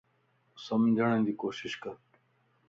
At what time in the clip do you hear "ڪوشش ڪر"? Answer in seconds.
1.41-1.95